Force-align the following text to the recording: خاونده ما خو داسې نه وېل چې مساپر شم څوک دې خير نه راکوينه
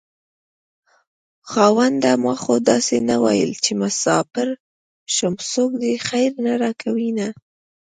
خاونده 1.49 2.11
ما 2.23 2.33
خو 2.43 2.55
داسې 2.69 2.97
نه 3.09 3.15
وېل 3.23 3.51
چې 3.63 3.71
مساپر 3.81 4.49
شم 5.15 5.33
څوک 5.51 5.71
دې 5.81 5.93
خير 6.07 6.31
نه 6.45 6.53
راکوينه 6.63 7.27